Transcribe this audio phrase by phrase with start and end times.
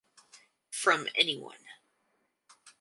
[0.71, 1.59] From anyone.